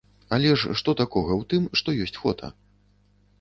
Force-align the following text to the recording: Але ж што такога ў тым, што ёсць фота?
Але 0.37 0.53
ж 0.61 0.71
што 0.81 0.95
такога 1.01 1.31
ў 1.41 1.49
тым, 1.53 1.67
што 1.83 1.95
ёсць 2.07 2.19
фота? 2.23 2.51